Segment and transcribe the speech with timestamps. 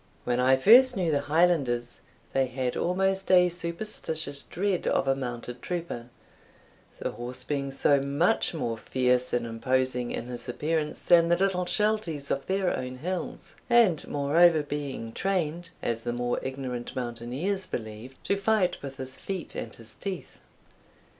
[0.23, 2.01] When I first knew the Highlanders,
[2.33, 6.09] they had almost a superstitious dread of a mounted trooper,
[6.97, 11.65] the horse being so much more fierce and imposing in his appearance than the little
[11.67, 18.17] shelties of their own hills, and moreover being trained, as the more ignorant mountaineers believed,
[18.23, 20.41] to fight with his feet and his teeth.